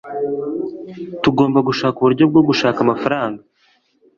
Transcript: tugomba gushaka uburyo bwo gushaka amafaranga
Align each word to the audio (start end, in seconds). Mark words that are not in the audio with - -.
tugomba 1.23 1.59
gushaka 1.67 1.97
uburyo 1.99 2.23
bwo 2.31 2.41
gushaka 2.49 2.77
amafaranga 2.85 3.41